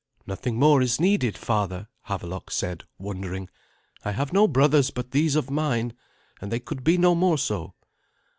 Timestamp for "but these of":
4.89-5.51